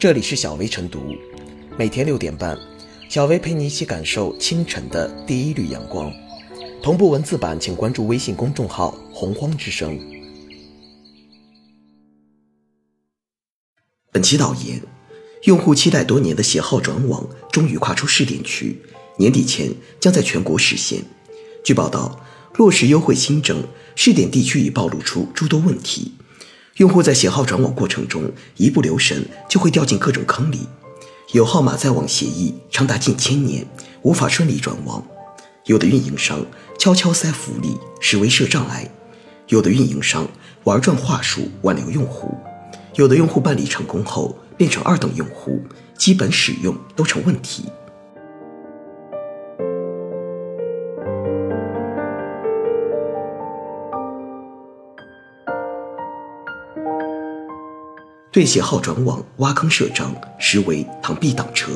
[0.00, 1.14] 这里是小薇晨读，
[1.76, 2.58] 每天六点半，
[3.10, 6.10] 小薇陪你一起感受清晨的第一缕阳光。
[6.82, 10.00] 同步文字版，请关注微信公众号“洪荒之声”。
[14.10, 14.80] 本期导言：
[15.44, 18.80] 用户期待多年的携号转网终于跨出试点区，
[19.18, 19.70] 年底前
[20.00, 21.02] 将在全国实现。
[21.62, 22.24] 据报道，
[22.54, 23.62] 落实优惠新政，
[23.94, 26.14] 试点地区已暴露出诸多问题。
[26.76, 30.60] 用户在携号转网过程中一不留神就会掉进各种坑里，
[31.32, 33.66] 有号码在网协议长达近千年，
[34.02, 35.02] 无法顺利转网；
[35.66, 36.44] 有的运营商
[36.78, 38.88] 悄悄塞福利，实为设障碍；
[39.48, 40.26] 有的运营商
[40.64, 42.28] 玩转话术挽留用户；
[42.94, 45.60] 有的用户办理成功后变成二等用户，
[45.98, 47.64] 基本使用都成问题。
[58.40, 61.72] 对携号转网挖坑设障，实为螳臂挡车。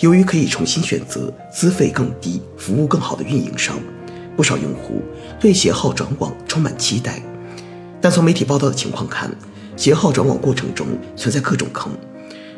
[0.00, 3.78] 由于可以重新选择资费更低、服务更好的运营商，
[4.36, 5.00] 不少用户
[5.38, 7.22] 对携号转网充满期待。
[8.00, 9.30] 但从媒体报道的情况看，
[9.76, 11.92] 携号转网过程中存在各种坑，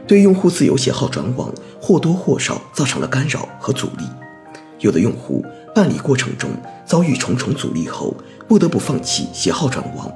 [0.07, 4.05] 对用户自由携号转网或多或少造成了干扰和阻力。
[4.79, 6.49] 有的用户办理过程中
[6.87, 8.17] 遭遇重重阻力后，
[8.49, 10.09] 不得不放弃携号转网；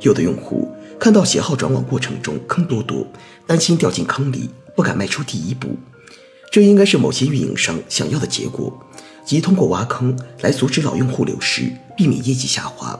[0.00, 0.73] 有的用户。
[0.98, 3.06] 看到携号转网过程中坑多多，
[3.46, 5.76] 担心掉进坑里，不敢迈出第一步。
[6.50, 8.72] 这应该是某些运营商想要的结果，
[9.24, 12.98] 即通过挖坑来阻止老用户流失，避免业绩下滑。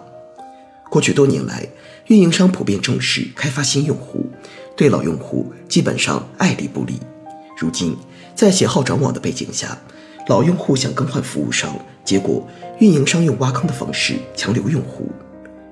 [0.91, 1.67] 过去多年来，
[2.09, 4.27] 运营商普遍重视开发新用户，
[4.77, 7.01] 对老用户基本上爱理不理。
[7.59, 7.97] 如今，
[8.35, 9.79] 在携号转网的背景下，
[10.29, 12.47] 老用户想更换服务商，结果
[12.81, 15.11] 运营商用挖坑的方式强留用户。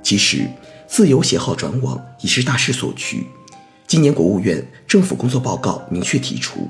[0.03, 0.49] 其实。
[0.93, 3.27] 自由携号转网已是大势所趋。
[3.87, 6.69] 今年国务院政府工作报告明确提出，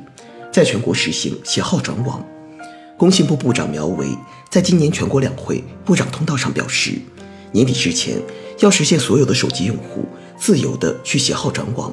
[0.52, 2.24] 在全国实行携号转网。
[2.96, 4.16] 工信部部长苗圩
[4.48, 6.92] 在今年全国两会部长通道上表示，
[7.50, 8.16] 年底之前
[8.60, 10.04] 要实现所有的手机用户
[10.38, 11.92] 自由的去携号转网。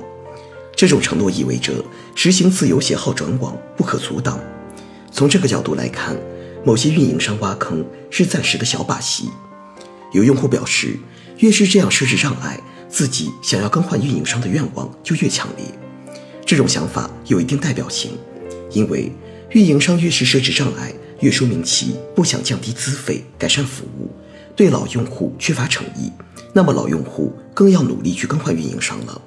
[0.76, 4.40] 这种承诺意味着实行自由携号转网不可阻挡。
[5.12, 6.16] 从这个角度来看，
[6.64, 9.32] 某些运营商挖坑是暂时的小把戏。
[10.14, 10.96] 有用户表示。
[11.40, 15.66] 越是这样设置障碍，自己想要更换运营商的愿望就越强烈。
[16.46, 18.12] 这种想法有一定代表性，
[18.72, 19.10] 因为
[19.52, 24.12] 运营商越是设置障碍，越说明其不想降低资费、改善服务，
[24.54, 26.12] 对老用户缺乏诚意。
[26.54, 29.22] 那么老用户更要努力去更换运营商了。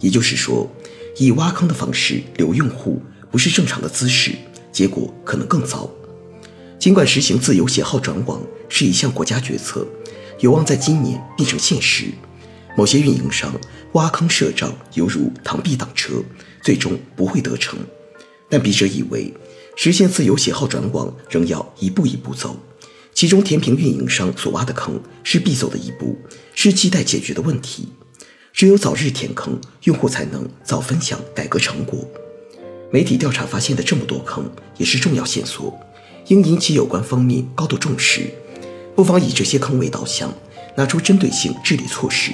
[0.00, 0.70] 也就是说，
[1.16, 3.00] 以挖坑的方式留用户
[3.30, 4.32] 不是正常的姿势，
[4.70, 5.90] 结果可能更糟。
[6.78, 9.86] 尽管实行自由携号转网是一项国家决策。
[10.38, 12.06] 有望在今年变成现实。
[12.76, 13.54] 某些运营商
[13.92, 16.22] 挖坑设障，犹如螳臂挡车，
[16.62, 17.78] 最终不会得逞。
[18.50, 19.32] 但笔者以为，
[19.76, 22.58] 实现自由携号转网仍要一步一步走。
[23.14, 26.18] 其中，填平运营商所挖的坑是必走的一步，
[26.54, 27.88] 是亟待解决的问题。
[28.52, 32.06] 只有早日填坑，用户才能早分享改革成果。
[32.92, 35.74] 媒体调查发现的这么多坑，也是重要线索，
[36.28, 38.30] 应引起有关方面高度重视。
[38.96, 40.32] 不妨以这些坑为导向，
[40.74, 42.32] 拿出针对性治理措施。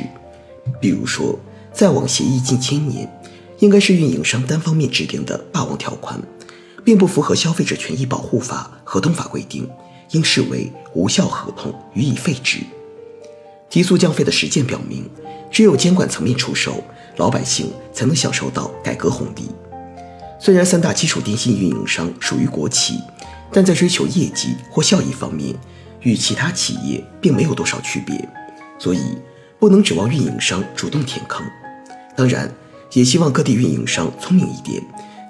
[0.80, 1.36] 比如说，
[1.72, 3.12] 在网协议近千年，
[3.58, 6.22] 应该是运营商单方面制定的霸王条款，
[6.84, 9.68] 并不符合消费者权益保护法、合同法规定，
[10.12, 12.60] 应视为无效合同，予以废止。
[13.68, 15.10] 提速降费的实践表明，
[15.50, 16.84] 只有监管层面出手，
[17.16, 19.50] 老百姓才能享受到改革红利。
[20.38, 23.00] 虽然三大基础电信运营商属于国企，
[23.52, 25.56] 但在追求业绩或效益方面，
[26.02, 28.28] 与其他企业并没有多少区别，
[28.78, 29.00] 所以
[29.58, 31.44] 不能指望运营商主动填坑。
[32.16, 32.50] 当然，
[32.92, 34.82] 也希望各地运营商聪明一点，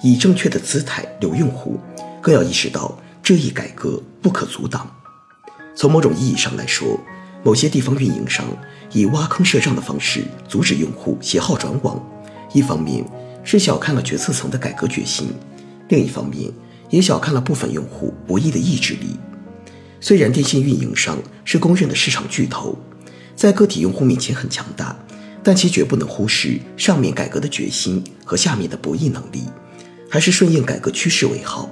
[0.03, 1.79] 以正确的姿态留用户，
[2.21, 4.91] 更要意识到这一改革不可阻挡。
[5.75, 6.99] 从某种意义上来说，
[7.45, 8.45] 某些地方运营商
[8.93, 12.01] 以挖坑设账的方式阻止用户携号转网，
[12.53, 13.05] 一方面
[13.45, 15.29] 是小看了决策层的改革决心，
[15.89, 16.51] 另一方面
[16.91, 19.19] 也小看了部分用户博弈的意志力。
[20.05, 22.77] 虽然电信运营商是公认的市场巨头，
[23.37, 24.97] 在个体用户面前很强大，
[25.45, 29.45] 但其绝不能忽视上面改革的决心和下面的博弈能力，
[30.11, 31.71] 还是顺应改革趋势为好。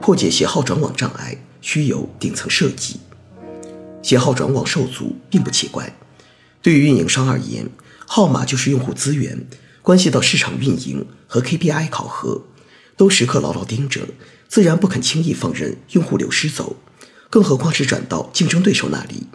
[0.00, 3.00] 破解携号转网障碍需有顶层设计，
[4.00, 5.92] 携号转网受阻并不奇怪。
[6.62, 7.68] 对于运营商而言，
[8.06, 9.46] 号码就是用户资源，
[9.82, 12.42] 关系到市场运营和 KPI 考核。
[12.96, 14.00] 都时刻牢牢盯着，
[14.48, 16.76] 自然不肯轻易放任用户流失走，
[17.28, 19.26] 更何况是转到竞争对手那里。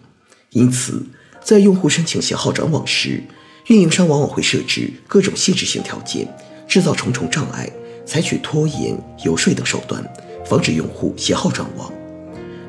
[0.50, 1.06] 因此，
[1.44, 3.22] 在用户申请携号转网时，
[3.68, 6.28] 运营商往往会设置各种限制性条件，
[6.68, 7.72] 制造重重障碍，
[8.04, 10.04] 采取拖延、游说等手段，
[10.44, 11.94] 防止用户携号转网。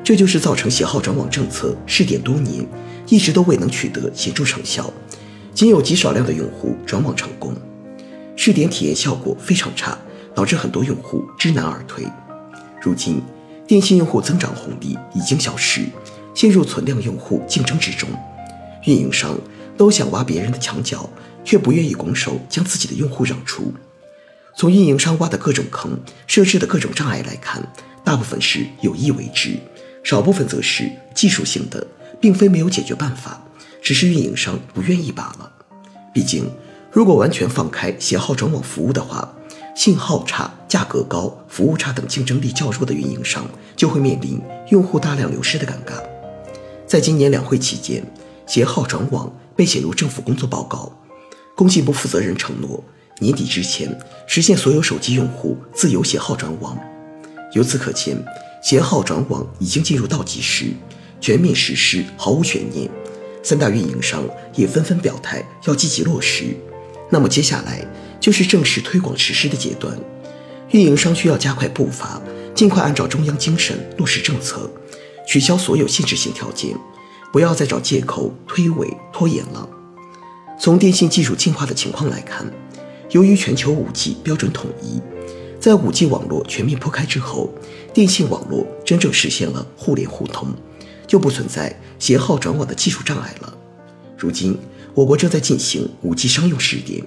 [0.03, 2.63] 这就是造成携号转网政策试点多年，
[3.13, 4.91] 一直都未能取得显著成效，
[5.53, 7.53] 仅有极少量的用户转网成功。
[8.35, 9.95] 试点体验效果非常差，
[10.33, 12.03] 导致很多用户知难而退。
[12.81, 13.21] 如今，
[13.67, 15.81] 电信用户增长红利已经消失，
[16.33, 18.09] 陷入存量用户竞争之中。
[18.87, 19.37] 运营商
[19.77, 21.07] 都想挖别人的墙角，
[21.45, 23.71] 却不愿意拱手将自己的用户让出。
[24.57, 27.61] 从运营商挖的各种坑、设置的各种障碍来看，
[28.03, 29.59] 大部分是有意为之，
[30.03, 31.85] 少部分则是技术性的，
[32.19, 33.41] 并非没有解决办法，
[33.81, 35.51] 只是运营商不愿意罢了。
[36.13, 36.49] 毕竟。
[36.95, 39.27] 如果完全放开携号转网服务的话，
[39.75, 43.43] 信号差、价格高、服务差等竞争力较弱的运营商
[43.75, 44.39] 就会面临
[44.69, 45.99] 用户大量流失的尴尬。
[46.85, 48.05] 在今年两会期间，
[48.45, 50.91] 携号转网被写入政府工作报告，
[51.55, 52.83] 工信部负责人承诺
[53.17, 56.77] 年底之前实现所有手机用户自由携号转网。
[57.53, 58.15] 由此可见，
[58.61, 60.67] 携号转网已经进入倒计时，
[61.23, 62.89] 全面实施毫无悬念。
[63.41, 64.25] 三大运营商
[64.55, 66.47] 也纷纷表态要积极落实。
[67.09, 67.79] 那么接下来
[68.19, 69.97] 就是正式推广实施的阶段，
[70.71, 72.21] 运营商需要加快步伐，
[72.53, 74.69] 尽快按照中央精神落实政策，
[75.25, 76.75] 取消所有限制性条件，
[77.31, 79.69] 不要再找借口推诿拖延了。
[80.59, 82.45] 从电信技术进化的情况来看，
[83.11, 84.99] 由于全球 5G 标准统一，
[85.57, 87.49] 在 5G 网络全面铺开之后，
[87.93, 90.49] 电信网络真正实现了互联互通，
[91.07, 93.57] 就不存在携号转网的技术障碍了。
[94.17, 94.57] 如今。
[94.95, 97.03] 我国正在进行 5G 商用试点，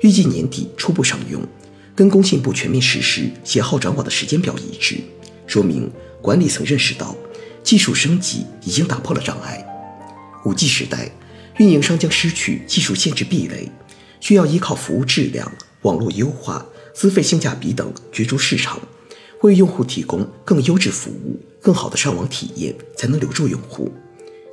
[0.00, 1.42] 预计年底初步商用，
[1.92, 5.00] 跟工信部全面实施携号转网的时间表一致，
[5.44, 5.90] 说明
[6.22, 7.16] 管理层认识到
[7.64, 9.66] 技术升级已经打破了障碍。
[10.44, 11.10] 5G 时代，
[11.56, 13.68] 运营商将失去技术限制壁垒，
[14.20, 15.50] 需要依靠服务质量、
[15.82, 18.80] 网络优化、资费性价比等角逐市场，
[19.42, 23.92] 为用户提供更优质服务、更好的上网体验，才能留住用户。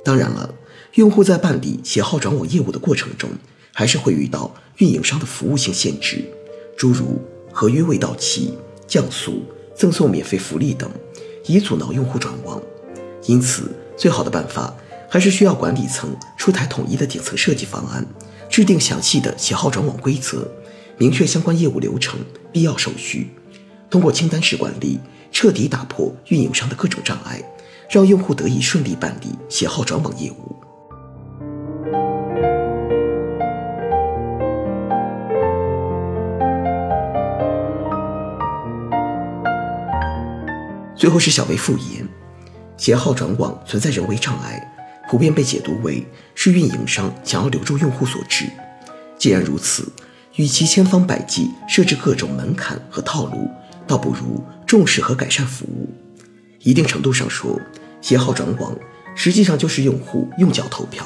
[0.04, 0.54] 当然了。
[0.94, 3.28] 用户在办理携号转网业务的过程中，
[3.72, 6.24] 还是会遇到运营商的服务性限制，
[6.76, 7.20] 诸如
[7.50, 8.54] 合约未到期、
[8.86, 9.42] 降速、
[9.74, 10.88] 赠送免费福利等，
[11.46, 12.62] 以阻挠用户转网。
[13.26, 14.72] 因此，最好的办法
[15.10, 18.06] 还是需要管理层出台统一的顶层设计方案，
[18.48, 20.48] 制定详细的携号转网规则，
[20.96, 22.20] 明确相关业务流程、
[22.52, 23.30] 必要手续，
[23.94, 24.98] 通过清单式管理，
[25.30, 27.40] 彻底打破运营商的各种障碍，
[27.88, 30.56] 让用户得以顺利办理携号转网业务。
[40.96, 42.08] 最后是小微复言，
[42.76, 44.74] 携号转网存在人为障碍，
[45.08, 46.04] 普遍被解读为
[46.34, 48.46] 是运营商想要留住用户所致。
[49.16, 49.86] 既然如此，
[50.34, 53.48] 与其千方百计设置各种门槛和套路，
[53.86, 55.88] 倒不如重视和改善服务。
[56.60, 57.60] 一定程度上说，
[58.00, 58.74] 携号转网
[59.14, 61.04] 实际上就是用户用脚投票。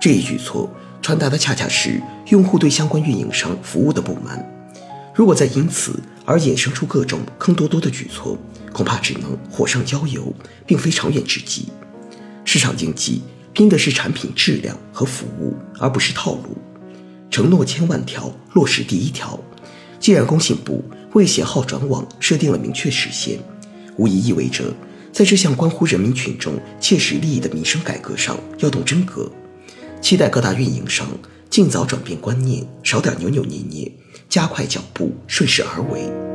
[0.00, 0.68] 这一举措
[1.00, 4.44] 传达的恰恰是用户对相关运营商服务的不满。
[5.14, 8.36] 如果再因此而衍生出各种坑多多的举措，
[8.72, 10.34] 恐怕只能火上浇油，
[10.66, 11.68] 并非长远之计。
[12.44, 16.56] 市场经济拼的是产品质量和服务，而不是套路。
[17.30, 19.38] 承诺千万条，落实第一条。
[20.00, 23.38] 既然工信部为携号转网设定了明确时限，
[23.96, 24.64] 无疑意味着
[25.12, 29.30] 在这项关乎人民群众切实利益的民生改革上要动真格。
[30.00, 31.06] 期待各大运营商
[31.50, 33.92] 尽早转变观念，少点扭扭捏捏，
[34.28, 36.31] 加快脚步，顺势而为。